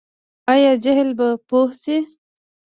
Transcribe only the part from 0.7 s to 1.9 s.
جهل به پوهه